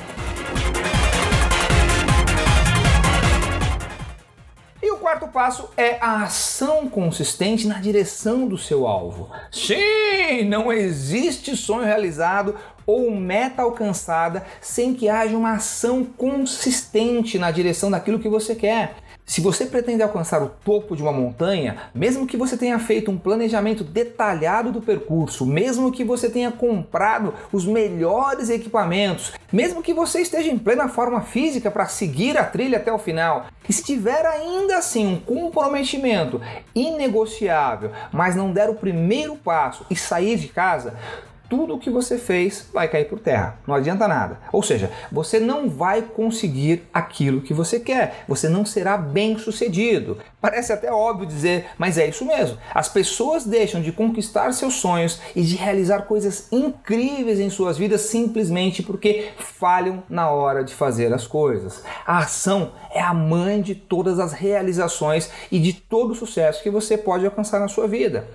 quarto 5.05 5.29
passo 5.29 5.69
é 5.77 5.99
a 6.01 6.23
ação 6.23 6.89
consistente 6.89 7.69
na 7.69 7.79
direção 7.79 8.49
do 8.49 8.57
seu 8.57 8.87
alvo. 8.87 9.31
Sim, 9.51 10.45
não 10.49 10.73
existe 10.73 11.55
sonho 11.57 11.85
realizado 11.85 12.57
ou 12.87 13.11
meta 13.11 13.63
alcançada 13.63 14.45
sem 14.61 14.95
que 14.95 15.09
haja 15.09 15.37
uma 15.37 15.55
ação 15.55 16.05
consistente 16.05 17.39
na 17.39 17.51
direção 17.51 17.91
daquilo 17.91 18.19
que 18.19 18.29
você 18.29 18.55
quer. 18.55 18.97
Se 19.27 19.41
você 19.41 19.65
pretende 19.65 20.03
alcançar 20.03 20.43
o 20.43 20.51
topo 20.51 20.95
de 20.95 21.03
uma 21.03 21.11
montanha, 21.11 21.79
mesmo 21.95 22.27
que 22.27 22.37
você 22.37 22.59
tenha 22.59 22.79
feito 22.79 23.11
um 23.11 23.17
planejamento 23.17 23.83
detalhado 23.83 24.71
do 24.71 24.83
percurso, 24.83 25.47
mesmo 25.47 25.91
que 25.91 26.05
você 26.05 26.29
tenha 26.29 26.53
comprado 26.53 27.33
os 27.51 27.65
melhores 27.65 28.51
equipamentos, 28.51 29.33
mesmo 29.51 29.83
que 29.83 29.95
você 29.95 30.21
esteja 30.21 30.51
em 30.51 30.59
plena 30.59 30.89
forma 30.89 31.23
física 31.23 31.71
para 31.71 31.87
seguir 31.87 32.37
a 32.37 32.45
trilha 32.45 32.77
até 32.77 32.93
o 32.93 32.99
final, 32.99 33.47
e 33.67 33.73
se 33.73 33.83
tiver 33.83 34.27
ainda 34.27 34.77
assim 34.77 35.15
um 35.15 35.19
comprometimento 35.19 36.39
inegociável, 36.75 37.93
mas 38.13 38.37
não 38.37 38.53
der 38.53 38.69
o 38.69 38.75
primeiro 38.75 39.37
passo 39.37 39.87
e 39.89 39.97
sair 39.97 40.37
de 40.37 40.49
casa, 40.49 40.95
tudo 41.57 41.75
o 41.75 41.79
que 41.79 41.89
você 41.89 42.19
fez 42.19 42.69
vai 42.73 42.89
cair 42.89 43.05
por 43.05 43.21
terra. 43.21 43.61
Não 43.65 43.77
adianta 43.77 44.09
nada. 44.09 44.41
Ou 44.53 44.61
seja, 44.61 44.91
você 45.13 45.39
não 45.39 45.71
vai 45.71 46.03
conseguir 46.03 46.83
aquilo 46.93 47.41
que 47.41 47.55
você 47.55 47.79
quer. 47.79 48.25
Você 48.27 48.49
não 48.49 48.67
será 48.67 48.97
bem 48.97 49.39
sucedido. 49.39 50.19
Parece 50.41 50.73
até 50.73 50.93
óbvio 50.93 51.29
dizer, 51.29 51.67
mas 51.79 51.97
é 51.97 52.09
isso 52.09 52.25
mesmo. 52.25 52.59
As 52.75 52.89
pessoas 52.89 53.45
deixam 53.45 53.81
de 53.81 53.93
conquistar 53.93 54.53
seus 54.53 54.75
sonhos 54.75 55.21
e 55.37 55.43
de 55.43 55.55
realizar 55.55 56.03
coisas 56.03 56.49
incríveis 56.51 57.39
em 57.39 57.49
suas 57.49 57.79
vidas 57.79 58.01
simplesmente 58.01 58.83
porque 58.83 59.31
falham 59.39 60.03
na 60.09 60.31
hora 60.31 60.65
de 60.65 60.75
fazer 60.75 61.13
as 61.15 61.25
coisas. 61.25 61.85
A 62.05 62.19
ação 62.19 62.73
é 62.93 63.01
a 63.01 63.15
mãe 63.15 63.63
de 63.63 63.77
todas 63.77 64.19
as 64.19 64.33
realizações 64.33 65.31
e 65.53 65.61
de 65.61 65.73
todo 65.73 66.11
o 66.11 66.17
sucesso 66.17 66.65
que 66.65 66.71
você 66.71 66.99
pode 66.99 67.25
alcançar 67.25 67.61
na 67.61 67.69
sua 67.69 67.87
vida. 67.87 68.29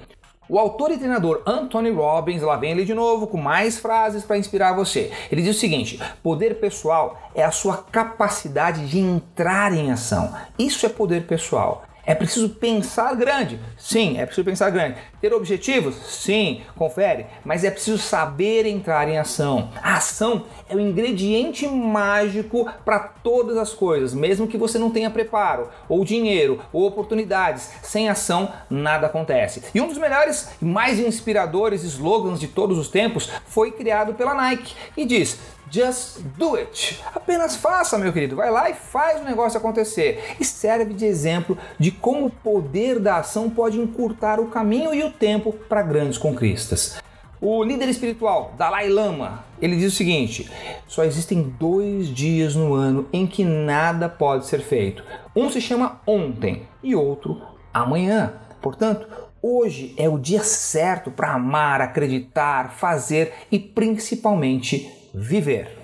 O 0.51 0.57
autor 0.57 0.89
e 0.89 0.97
treinador 0.97 1.43
Anthony 1.45 1.91
Robbins, 1.91 2.41
lá 2.41 2.55
vem 2.55 2.71
ele 2.71 2.83
de 2.83 2.95
novo 2.95 3.27
com 3.27 3.37
mais 3.37 3.77
frases 3.77 4.23
para 4.23 4.35
inspirar 4.35 4.73
você. 4.73 5.11
Ele 5.31 5.43
diz 5.43 5.55
o 5.55 5.59
seguinte: 5.59 6.01
poder 6.23 6.59
pessoal 6.59 7.21
é 7.35 7.43
a 7.43 7.51
sua 7.51 7.77
capacidade 7.77 8.87
de 8.87 8.97
entrar 8.97 9.71
em 9.71 9.91
ação. 9.91 10.33
Isso 10.57 10.87
é 10.87 10.89
poder 10.89 11.27
pessoal. 11.27 11.83
É 12.09 12.15
preciso 12.15 12.49
pensar 12.49 13.15
grande? 13.15 13.59
Sim, 13.77 14.17
é 14.17 14.25
preciso 14.25 14.43
pensar 14.43 14.71
grande. 14.71 14.95
Ter 15.21 15.31
objetivos? 15.31 15.93
Sim, 16.07 16.61
confere. 16.75 17.27
Mas 17.45 17.63
é 17.63 17.69
preciso 17.69 17.99
saber 17.99 18.65
entrar 18.65 19.07
em 19.07 19.19
ação. 19.19 19.69
A 19.79 19.97
ação 19.97 20.45
é 20.67 20.75
o 20.75 20.79
ingrediente 20.79 21.67
mágico 21.67 22.67
para 22.83 22.97
todas 22.97 23.57
as 23.57 23.73
coisas, 23.75 24.11
mesmo 24.11 24.47
que 24.47 24.57
você 24.57 24.79
não 24.79 24.89
tenha 24.89 25.11
preparo, 25.11 25.69
ou 25.87 26.03
dinheiro, 26.03 26.59
ou 26.73 26.87
oportunidades. 26.87 27.69
Sem 27.83 28.09
ação, 28.09 28.51
nada 28.71 29.05
acontece. 29.05 29.65
E 29.71 29.79
um 29.79 29.87
dos 29.87 29.99
melhores 29.99 30.49
e 30.59 30.65
mais 30.65 30.97
inspiradores 30.97 31.83
slogans 31.83 32.39
de 32.39 32.47
todos 32.47 32.79
os 32.79 32.87
tempos 32.87 33.29
foi 33.45 33.71
criado 33.71 34.15
pela 34.15 34.33
Nike 34.33 34.73
e 34.97 35.05
diz: 35.05 35.37
Just 35.71 36.21
do 36.37 36.55
it. 36.55 36.99
Apenas 37.13 37.55
faça, 37.55 37.97
meu 37.97 38.11
querido. 38.11 38.35
Vai 38.35 38.49
lá 38.49 38.69
e 38.69 38.73
faz 38.73 39.21
o 39.21 39.23
negócio 39.23 39.57
acontecer. 39.59 40.35
E 40.39 40.45
serve 40.45 40.93
de 40.93 41.05
exemplo 41.05 41.57
de 41.77 41.91
como 41.91 42.25
o 42.25 42.31
poder 42.31 42.99
da 42.99 43.17
ação 43.17 43.49
pode 43.49 43.79
encurtar 43.79 44.39
o 44.39 44.47
caminho 44.47 44.93
e 44.93 45.03
o 45.03 45.11
tempo 45.11 45.53
para 45.53 45.83
grandes 45.83 46.17
conquistas. 46.17 46.99
O 47.41 47.63
líder 47.63 47.87
espiritual, 47.87 48.53
Dalai 48.57 48.89
Lama, 48.89 49.45
ele 49.61 49.77
diz 49.77 49.93
o 49.93 49.95
seguinte: 49.95 50.49
só 50.87 51.05
existem 51.05 51.53
dois 51.57 52.07
dias 52.07 52.55
no 52.55 52.73
ano 52.73 53.07
em 53.13 53.25
que 53.25 53.45
nada 53.45 54.09
pode 54.09 54.47
ser 54.47 54.59
feito. 54.59 55.03
Um 55.35 55.49
se 55.49 55.61
chama 55.61 56.01
ontem 56.05 56.63
e 56.83 56.95
outro 56.95 57.41
amanhã. 57.73 58.33
Portanto, 58.61 59.07
hoje 59.41 59.93
é 59.97 60.09
o 60.09 60.19
dia 60.19 60.43
certo 60.43 61.11
para 61.11 61.31
amar, 61.31 61.79
acreditar, 61.79 62.71
fazer 62.71 63.33
e 63.49 63.57
principalmente 63.57 64.98
viver. 65.13 65.78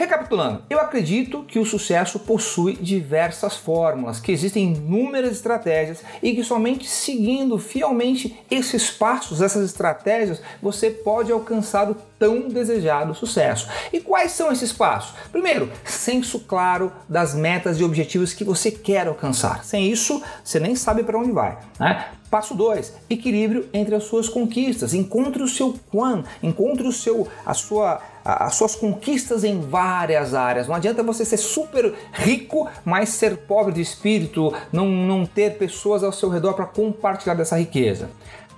Recapitulando, 0.00 0.62
eu 0.70 0.80
acredito 0.80 1.42
que 1.42 1.58
o 1.58 1.66
sucesso 1.66 2.18
possui 2.20 2.72
diversas 2.72 3.56
fórmulas, 3.56 4.18
que 4.18 4.32
existem 4.32 4.72
inúmeras 4.72 5.32
estratégias 5.32 6.02
e 6.22 6.34
que 6.34 6.42
somente 6.42 6.88
seguindo 6.88 7.58
fielmente 7.58 8.34
esses 8.50 8.90
passos, 8.90 9.42
essas 9.42 9.62
estratégias, 9.62 10.40
você 10.62 10.88
pode 10.88 11.30
alcançar 11.30 11.90
o 11.90 11.96
tão 12.18 12.48
desejado 12.48 13.14
sucesso. 13.14 13.68
E 13.92 14.00
quais 14.00 14.32
são 14.32 14.50
esses 14.50 14.72
passos? 14.72 15.14
Primeiro, 15.30 15.70
senso 15.84 16.40
claro 16.40 16.90
das 17.06 17.34
metas 17.34 17.78
e 17.78 17.84
objetivos 17.84 18.32
que 18.32 18.42
você 18.42 18.70
quer 18.70 19.06
alcançar. 19.06 19.64
Sem 19.66 19.90
isso, 19.90 20.22
você 20.42 20.58
nem 20.58 20.74
sabe 20.76 21.02
para 21.02 21.18
onde 21.18 21.30
vai. 21.30 21.58
Né? 21.78 22.06
Passo 22.30 22.54
2, 22.54 22.94
equilíbrio 23.10 23.68
entre 23.72 23.94
as 23.94 24.04
suas 24.04 24.28
conquistas. 24.28 24.94
Encontre 24.94 25.42
o 25.42 25.48
seu 25.48 25.74
quan, 25.90 26.22
encontre 26.42 26.86
o 26.86 26.92
seu, 26.92 27.26
a 27.44 27.54
sua, 27.54 28.00
as 28.24 28.54
suas 28.54 28.74
conquistas 28.74 29.44
em 29.44 29.60
várias 29.60 30.34
áreas. 30.34 30.68
Não 30.68 30.74
adianta 30.74 31.02
você 31.02 31.24
ser 31.24 31.36
super 31.36 31.94
rico, 32.12 32.68
mas 32.84 33.10
ser 33.10 33.36
pobre 33.38 33.72
de 33.72 33.80
espírito, 33.80 34.52
não, 34.72 34.86
não 34.86 35.26
ter 35.26 35.56
pessoas 35.58 36.04
ao 36.04 36.12
seu 36.12 36.28
redor 36.28 36.54
para 36.54 36.66
compartilhar 36.66 37.34
dessa 37.34 37.58
riqueza. 37.58 38.10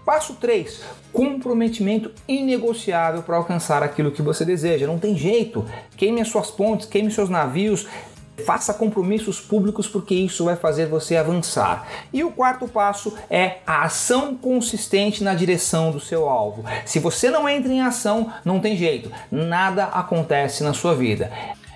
Passo 0.05 0.35
3, 0.35 0.81
comprometimento 1.13 2.11
inegociável 2.27 3.23
para 3.23 3.37
alcançar 3.37 3.85
aquilo 3.85 4.11
que 4.11 4.21
você 4.21 4.45
deseja. 4.45 4.87
Não 4.87 4.99
tem 4.99 5.17
jeito. 5.17 5.65
Queime 5.97 6.21
as 6.21 6.29
suas 6.29 6.51
pontes, 6.51 6.89
queime 6.89 7.09
seus 7.11 7.29
navios, 7.29 7.87
Faça 8.45 8.75
compromissos 8.75 9.41
públicos 9.41 9.89
porque 9.89 10.15
isso 10.15 10.45
vai 10.45 10.57
fazer 10.57 10.87
você 10.87 11.17
avançar. 11.17 11.87
E 12.13 12.23
o 12.23 12.31
quarto 12.31 12.69
passo 12.69 13.15
é 13.31 13.59
a 13.67 13.85
ação 13.85 14.35
consistente 14.35 15.25
na 15.25 15.35
direção 15.35 15.91
do 15.91 16.01
seu 16.01 16.29
alvo. 16.29 16.65
Se 16.85 16.99
você 16.99 17.31
não 17.31 17.49
entra 17.49 17.73
em 17.73 17.81
ação, 17.81 18.33
não 18.45 18.61
tem 18.61 18.77
jeito, 18.77 19.11
nada 19.31 19.85
acontece 19.85 20.63
na 20.63 20.75
sua 20.75 20.95
vida. 20.95 21.31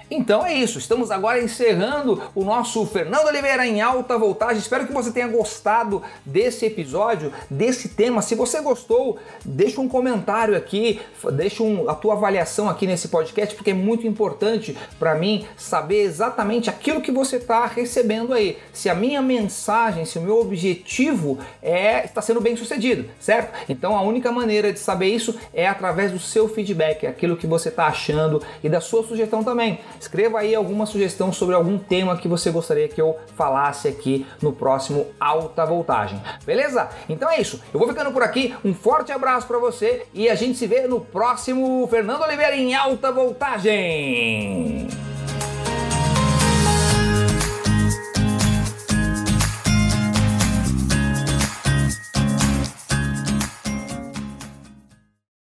Então 0.08 0.46
é 0.46 0.54
isso, 0.54 0.78
estamos 0.78 1.10
agora 1.10 1.42
encerrando 1.42 2.22
o 2.32 2.44
nosso 2.44 2.86
Fernando 2.86 3.26
Oliveira 3.26 3.66
em 3.66 3.80
alta 3.80 4.16
voltagem. 4.16 4.58
Espero 4.58 4.86
que 4.86 4.92
você 4.92 5.10
tenha 5.10 5.26
gostado 5.26 6.00
desse 6.24 6.64
episódio, 6.64 7.32
desse 7.50 7.88
tema. 7.88 8.22
Se 8.22 8.36
você 8.36 8.60
gostou, 8.60 9.18
deixa 9.44 9.80
um 9.80 9.88
comentário 9.88 10.56
aqui, 10.56 11.00
deixa 11.32 11.64
um, 11.64 11.90
a 11.90 11.94
tua 11.94 12.14
avaliação 12.14 12.68
aqui 12.68 12.86
nesse 12.86 13.08
podcast, 13.08 13.56
porque 13.56 13.72
é 13.72 13.74
muito 13.74 14.06
importante 14.06 14.78
para 14.96 15.16
mim 15.16 15.44
saber 15.56 16.02
exatamente 16.02 16.70
aquilo 16.70 17.00
que 17.00 17.10
você 17.10 17.36
está 17.36 17.66
recebendo 17.66 18.32
aí. 18.32 18.58
Se 18.72 18.88
a 18.88 18.94
minha 18.94 19.20
mensagem, 19.20 20.04
se 20.04 20.20
o 20.20 20.22
meu 20.22 20.40
objetivo 20.40 21.36
é 21.60 22.04
está 22.04 22.22
sendo 22.22 22.40
bem 22.40 22.56
sucedido, 22.56 23.10
certo? 23.18 23.52
Então 23.68 23.96
a 23.96 24.02
única 24.02 24.30
maneira 24.30 24.72
de 24.72 24.78
saber 24.78 25.08
isso 25.08 25.34
é 25.52 25.66
através 25.66 26.12
do 26.12 26.20
seu 26.20 26.48
feedback, 26.48 27.08
aquilo 27.08 27.36
que 27.36 27.46
você 27.46 27.70
está 27.70 27.88
achando 27.88 28.40
e 28.62 28.68
da 28.68 28.80
sua 28.80 29.02
sugestão 29.02 29.42
também. 29.42 29.80
Escreva 30.00 30.40
aí 30.40 30.54
alguma 30.54 30.86
sugestão 30.86 31.32
sobre 31.32 31.54
algum 31.54 31.78
tema 31.78 32.16
que 32.16 32.28
você 32.28 32.50
gostaria 32.50 32.88
que 32.88 33.00
eu 33.00 33.16
falasse 33.36 33.88
aqui 33.88 34.26
no 34.40 34.52
próximo 34.52 35.06
Alta 35.18 35.64
Voltagem. 35.64 36.20
Beleza? 36.44 36.88
Então 37.08 37.30
é 37.30 37.40
isso. 37.40 37.60
Eu 37.72 37.78
vou 37.78 37.88
ficando 37.88 38.12
por 38.12 38.22
aqui. 38.22 38.54
Um 38.64 38.74
forte 38.74 39.12
abraço 39.12 39.46
para 39.46 39.58
você 39.58 40.06
e 40.12 40.28
a 40.28 40.34
gente 40.34 40.58
se 40.58 40.66
vê 40.66 40.86
no 40.86 41.00
próximo 41.00 41.86
Fernando 41.88 42.22
Oliveira 42.22 42.56
em 42.56 42.74
Alta 42.74 43.10
Voltagem. 43.12 44.88